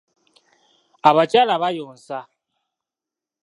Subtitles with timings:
[1.09, 2.19] Abakyala bayonsa.